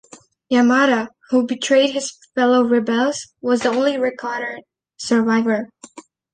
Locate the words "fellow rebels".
2.33-3.27